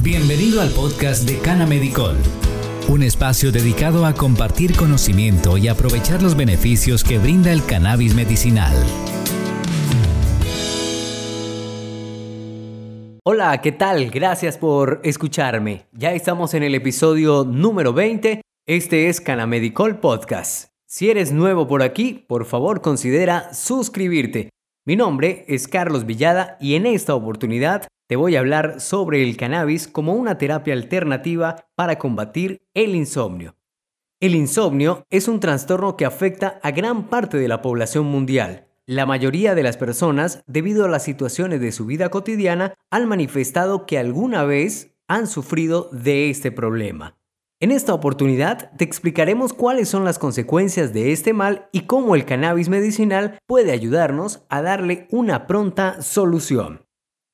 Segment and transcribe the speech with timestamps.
[0.00, 2.16] Bienvenido al podcast de Cana Medicol,
[2.88, 8.72] un espacio dedicado a compartir conocimiento y aprovechar los beneficios que brinda el cannabis medicinal.
[13.24, 14.10] Hola, ¿qué tal?
[14.10, 15.86] Gracias por escucharme.
[15.92, 18.40] Ya estamos en el episodio número 20.
[18.66, 20.70] Este es Canamedicol Podcast.
[20.86, 24.50] Si eres nuevo por aquí, por favor considera suscribirte.
[24.86, 29.36] Mi nombre es Carlos Villada y en esta oportunidad te voy a hablar sobre el
[29.36, 33.54] cannabis como una terapia alternativa para combatir el insomnio.
[34.18, 38.66] El insomnio es un trastorno que afecta a gran parte de la población mundial.
[38.86, 43.84] La mayoría de las personas, debido a las situaciones de su vida cotidiana, han manifestado
[43.84, 47.18] que alguna vez han sufrido de este problema.
[47.60, 52.24] En esta oportunidad te explicaremos cuáles son las consecuencias de este mal y cómo el
[52.24, 56.87] cannabis medicinal puede ayudarnos a darle una pronta solución.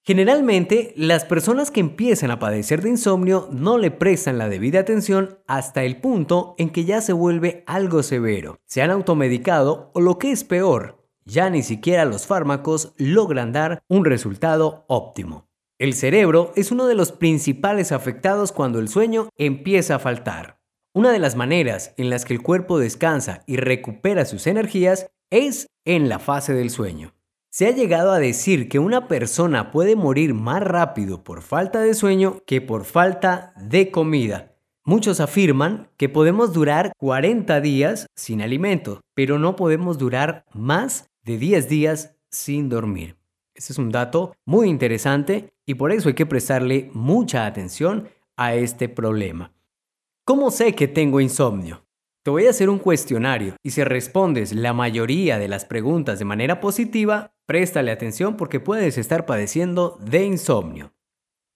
[0.06, 5.38] Generalmente, las personas que empiezan a padecer de insomnio no le prestan la debida atención
[5.46, 8.58] hasta el punto en que ya se vuelve algo severo.
[8.66, 13.82] Se han automedicado o lo que es peor, ya ni siquiera los fármacos logran dar
[13.88, 15.48] un resultado óptimo.
[15.78, 20.60] El cerebro es uno de los principales afectados cuando el sueño empieza a faltar.
[20.92, 25.66] Una de las maneras en las que el cuerpo descansa y recupera sus energías es
[25.86, 27.13] en la fase del sueño.
[27.56, 31.94] Se ha llegado a decir que una persona puede morir más rápido por falta de
[31.94, 34.56] sueño que por falta de comida.
[34.84, 41.38] Muchos afirman que podemos durar 40 días sin alimento, pero no podemos durar más de
[41.38, 43.18] 10 días sin dormir.
[43.54, 48.56] Ese es un dato muy interesante y por eso hay que prestarle mucha atención a
[48.56, 49.52] este problema.
[50.24, 51.83] ¿Cómo sé que tengo insomnio?
[52.24, 56.24] Te voy a hacer un cuestionario y si respondes la mayoría de las preguntas de
[56.24, 60.94] manera positiva, préstale atención porque puedes estar padeciendo de insomnio.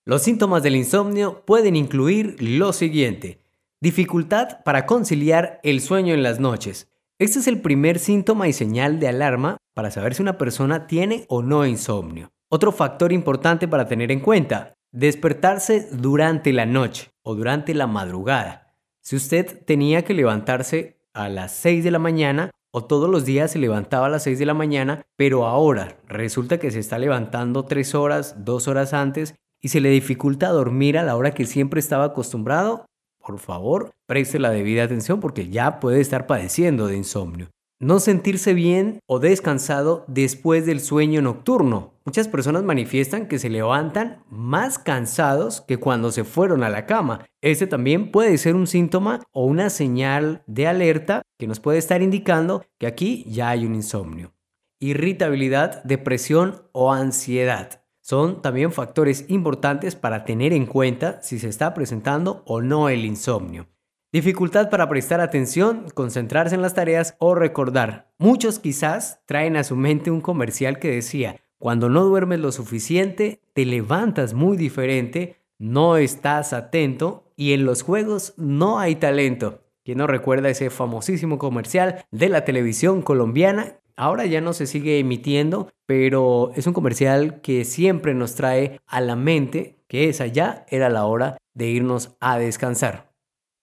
[0.05, 3.41] Los síntomas del insomnio pueden incluir lo siguiente.
[3.81, 6.93] Dificultad para conciliar el sueño en las noches.
[7.19, 11.25] Este es el primer síntoma y señal de alarma para saber si una persona tiene
[11.29, 12.31] o no insomnio.
[12.51, 18.68] Otro factor importante para tener en cuenta, despertarse durante la noche o durante la madrugada.
[19.09, 23.53] Si usted tenía que levantarse a las 6 de la mañana o todos los días
[23.53, 27.65] se levantaba a las 6 de la mañana, pero ahora resulta que se está levantando
[27.65, 31.81] 3 horas, 2 horas antes y se le dificulta dormir a la hora que siempre
[31.81, 32.85] estaba acostumbrado,
[33.19, 37.49] por favor, preste la debida atención porque ya puede estar padeciendo de insomnio.
[37.81, 41.95] No sentirse bien o descansado después del sueño nocturno.
[42.05, 47.25] Muchas personas manifiestan que se levantan más cansados que cuando se fueron a la cama.
[47.41, 52.03] Este también puede ser un síntoma o una señal de alerta que nos puede estar
[52.03, 54.35] indicando que aquí ya hay un insomnio.
[54.81, 61.75] Irritabilidad, depresión o ansiedad son también factores importantes para tener en cuenta si se está
[61.75, 63.69] presentando o no el insomnio.
[64.11, 68.11] Dificultad para prestar atención, concentrarse en las tareas o recordar.
[68.17, 73.43] Muchos quizás traen a su mente un comercial que decía, cuando no duermes lo suficiente,
[73.53, 79.65] te levantas muy diferente, no estás atento y en los juegos no hay talento.
[79.85, 83.77] ¿Quién no recuerda ese famosísimo comercial de la televisión colombiana?
[83.95, 89.03] Ahora ya no se sigue emitiendo, pero es un comercial que siempre nos trae a
[89.03, 93.08] la mente que esa ya era la hora de irnos a descansar.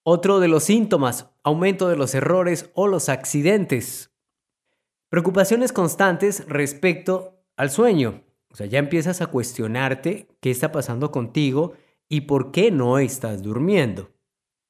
[0.08, 4.12] Otro de los síntomas, aumento de los errores o los accidentes.
[5.10, 8.22] Preocupaciones constantes respecto al sueño.
[8.50, 11.74] O sea, ya empiezas a cuestionarte qué está pasando contigo
[12.08, 14.12] y por qué no estás durmiendo.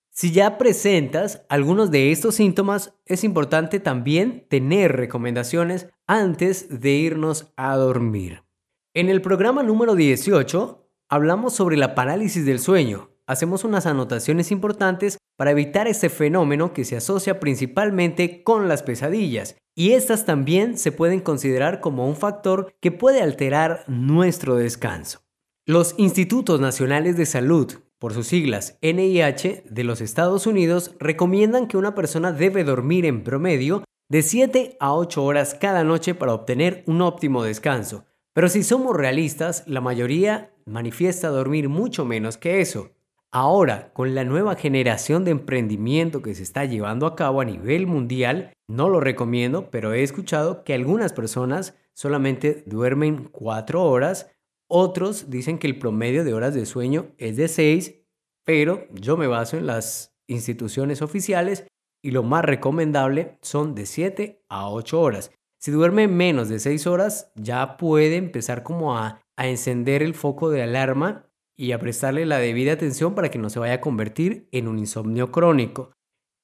[0.09, 7.51] Si ya presentas algunos de estos síntomas, es importante también tener recomendaciones antes de irnos
[7.57, 8.43] a dormir.
[8.93, 15.17] En el programa número 18 hablamos sobre la parálisis del sueño hacemos unas anotaciones importantes
[15.37, 20.91] para evitar este fenómeno que se asocia principalmente con las pesadillas, y estas también se
[20.91, 25.21] pueden considerar como un factor que puede alterar nuestro descanso.
[25.65, 31.77] Los Institutos Nacionales de Salud, por sus siglas NIH, de los Estados Unidos, recomiendan que
[31.77, 36.83] una persona debe dormir en promedio de 7 a 8 horas cada noche para obtener
[36.85, 38.05] un óptimo descanso.
[38.33, 42.91] Pero si somos realistas, la mayoría manifiesta dormir mucho menos que eso.
[43.37, 47.85] Ahora, con la nueva generación de emprendimiento que se está llevando a cabo a nivel
[47.85, 54.31] mundial, no lo recomiendo, pero he escuchado que algunas personas solamente duermen cuatro horas,
[54.69, 58.05] otros dicen que el promedio de horas de sueño es de seis,
[58.45, 61.67] pero yo me baso en las instituciones oficiales
[62.01, 65.31] y lo más recomendable son de 7 a 8 horas.
[65.59, 70.49] Si duerme menos de 6 horas, ya puede empezar como a, a encender el foco
[70.51, 71.25] de alarma
[71.57, 74.79] y a prestarle la debida atención para que no se vaya a convertir en un
[74.79, 75.91] insomnio crónico.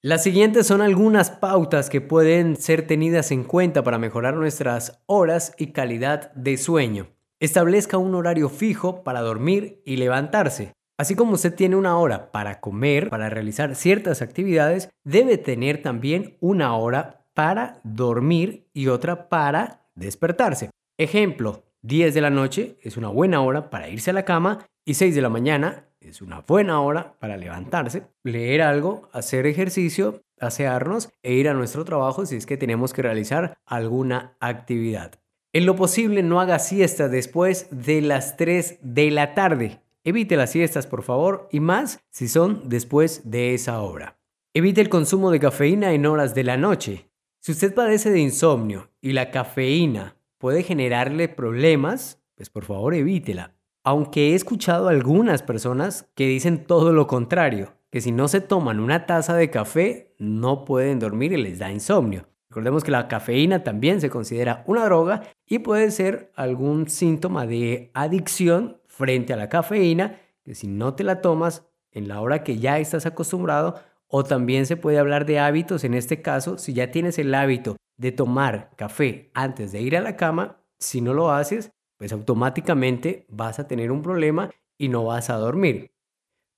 [0.04, 5.54] Las siguientes son algunas pautas que pueden ser tenidas en cuenta para mejorar nuestras horas
[5.58, 7.10] y calidad de sueño.
[7.40, 10.74] Establezca un horario fijo para dormir y levantarse.
[10.98, 16.38] Así como usted tiene una hora para comer, para realizar ciertas actividades, debe tener también
[16.40, 20.70] una hora para dormir y otra para despertarse.
[21.00, 24.96] Ejemplo, 10 de la noche es una buena hora para irse a la cama y
[24.96, 31.10] 6 de la mañana es una buena hora para levantarse, leer algo, hacer ejercicio, asearnos
[31.22, 35.20] e ir a nuestro trabajo si es que tenemos que realizar alguna actividad.
[35.54, 39.82] En lo posible no haga siesta después de las 3 de la tarde.
[40.04, 44.18] Evite las siestas por favor y más si son después de esa hora.
[44.54, 47.12] Evite el consumo de cafeína en horas de la noche.
[47.40, 53.54] Si usted padece de insomnio y la cafeína puede generarle problemas, pues por favor evítela.
[53.84, 58.40] Aunque he escuchado a algunas personas que dicen todo lo contrario, que si no se
[58.40, 62.28] toman una taza de café no pueden dormir y les da insomnio.
[62.50, 67.90] Recordemos que la cafeína también se considera una droga y puede ser algún síntoma de
[67.94, 72.60] adicción frente a la cafeína, que si no te la tomas en la hora que
[72.60, 76.92] ya estás acostumbrado, o también se puede hablar de hábitos, en este caso, si ya
[76.92, 81.32] tienes el hábito de tomar café antes de ir a la cama, si no lo
[81.32, 85.92] haces, pues automáticamente vas a tener un problema y no vas a dormir.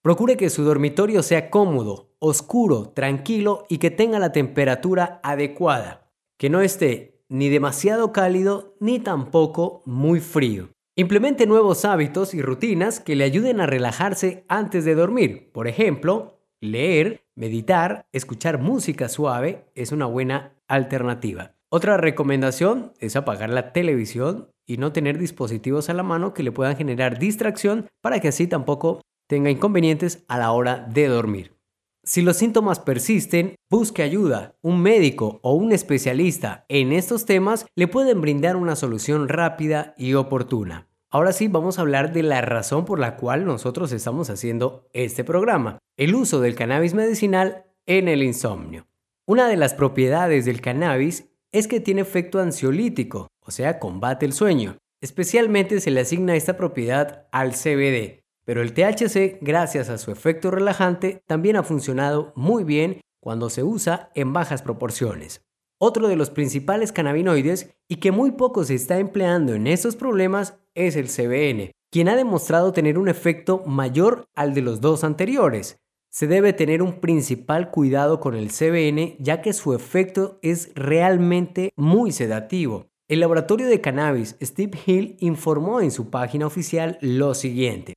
[0.02, 6.50] Procure que su dormitorio sea cómodo, oscuro, tranquilo y que tenga la temperatura adecuada, que
[6.50, 10.70] no esté ni demasiado cálido ni tampoco muy frío.
[10.96, 15.52] Implemente nuevos hábitos y rutinas que le ayuden a relajarse antes de dormir.
[15.52, 21.58] Por ejemplo, leer, meditar, escuchar música suave es una buena alternativa.
[21.76, 26.52] Otra recomendación es apagar la televisión y no tener dispositivos a la mano que le
[26.52, 31.56] puedan generar distracción para que así tampoco tenga inconvenientes a la hora de dormir.
[32.04, 34.56] Si los síntomas persisten, busque ayuda.
[34.62, 40.14] Un médico o un especialista en estos temas le pueden brindar una solución rápida y
[40.14, 40.90] oportuna.
[41.10, 45.24] Ahora sí, vamos a hablar de la razón por la cual nosotros estamos haciendo este
[45.24, 48.86] programa, el uso del cannabis medicinal en el insomnio.
[49.26, 54.34] Una de las propiedades del cannabis es que tiene efecto ansiolítico, o sea, combate el
[54.34, 54.78] sueño.
[55.02, 60.52] Especialmente se le asigna esta propiedad al CBD, pero el THC, gracias a su efecto
[60.52, 65.42] relajante, también ha funcionado muy bien cuando se usa en bajas proporciones.
[65.80, 70.58] Otro de los principales cannabinoides y que muy poco se está empleando en estos problemas
[70.76, 75.83] es el CBN, quien ha demostrado tener un efecto mayor al de los dos anteriores.
[76.16, 81.74] Se debe tener un principal cuidado con el CBN ya que su efecto es realmente
[81.76, 82.86] muy sedativo.
[83.10, 87.96] El laboratorio de cannabis Steve Hill informó en su página oficial lo siguiente.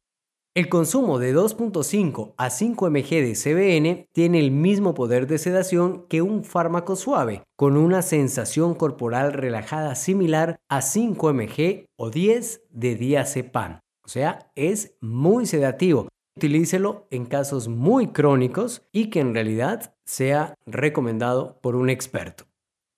[0.55, 6.07] El consumo de 2.5 a 5 mg de CBN tiene el mismo poder de sedación
[6.09, 12.63] que un fármaco suave, con una sensación corporal relajada similar a 5 mg o 10
[12.71, 13.81] de diazepam.
[14.03, 20.55] O sea, es muy sedativo, Utilícelo en casos muy crónicos y que en realidad sea
[20.67, 22.45] recomendado por un experto.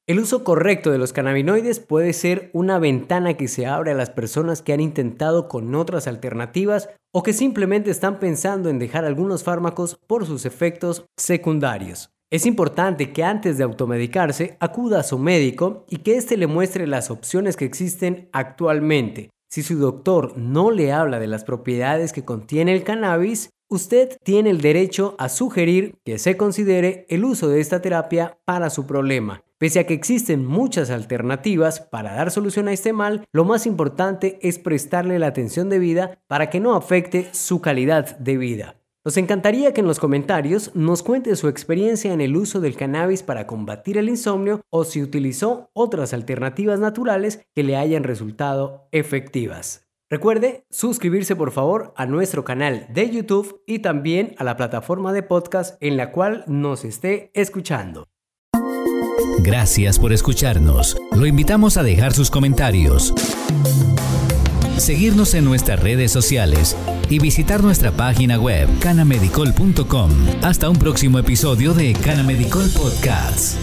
[0.08, 4.10] El uso correcto de los cannabinoides puede ser una ventana que se abre a las
[4.10, 9.44] personas que han intentado con otras alternativas o que simplemente están pensando en dejar algunos
[9.44, 12.10] fármacos por sus efectos secundarios.
[12.32, 16.86] Es importante que antes de automedicarse acuda a su médico y que éste le muestre
[16.86, 22.24] las opciones que existen actualmente, si su doctor no le habla de las propiedades que
[22.24, 27.60] contiene el cannabis, usted tiene el derecho a sugerir que se considere el uso de
[27.60, 29.42] esta terapia para su problema.
[29.58, 34.38] Pese a que existen muchas alternativas para dar solución a este mal, lo más importante
[34.40, 38.76] es prestarle la atención debida para que no afecte su calidad de vida.
[39.08, 43.22] Nos encantaría que en los comentarios nos cuente su experiencia en el uso del cannabis
[43.22, 49.88] para combatir el insomnio o si utilizó otras alternativas naturales que le hayan resultado efectivas.
[50.10, 55.22] Recuerde suscribirse por favor a nuestro canal de YouTube y también a la plataforma de
[55.22, 58.04] podcast en la cual nos esté escuchando.
[59.38, 60.98] Gracias por escucharnos.
[61.16, 63.14] Lo invitamos a dejar sus comentarios
[64.78, 66.76] seguirnos en nuestras redes sociales
[67.10, 70.10] y visitar nuestra página web canamedicol.com.
[70.42, 73.56] Hasta un próximo episodio de Canamedicol Podcasts.